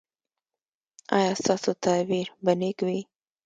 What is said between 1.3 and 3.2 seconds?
ستاسو تعبیر به نیک نه وي؟